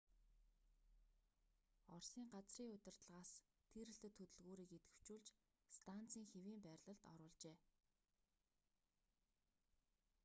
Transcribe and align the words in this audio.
оросын 1.93 2.23
газрын 2.33 2.73
удирдлагаас 2.75 3.31
тийрэлтэт 3.69 4.13
хөдөлгүүрийг 4.17 4.71
идэвхжүүлж 4.77 5.27
станцын 5.77 6.25
хэвийн 6.33 6.59
байрлалд 6.65 7.03
оруулжээ 7.13 7.57